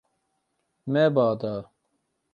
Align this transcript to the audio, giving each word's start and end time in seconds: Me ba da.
Me 0.91 1.03
ba 1.15 1.27
da. 1.41 1.53